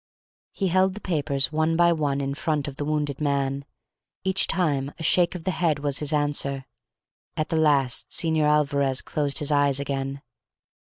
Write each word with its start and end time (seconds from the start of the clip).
He 0.51 0.69
held 0.69 0.95
the 0.95 0.99
papers, 0.99 1.51
one 1.51 1.75
by 1.77 1.93
one, 1.93 2.21
in 2.21 2.33
front 2.33 2.67
of 2.67 2.77
the 2.77 2.85
wounded 2.85 3.21
man, 3.21 3.53
and 3.53 3.65
each 4.23 4.47
time 4.47 4.91
a 4.97 5.03
shake 5.03 5.35
of 5.35 5.43
the 5.43 5.51
head 5.51 5.77
was 5.77 5.99
his 5.99 6.11
answer. 6.11 6.65
At 7.37 7.49
the 7.49 7.55
last 7.57 8.09
Señor 8.09 8.47
Alvarez 8.49 9.03
closed 9.03 9.37
his 9.37 9.51
eyes 9.51 9.79
again. 9.79 10.23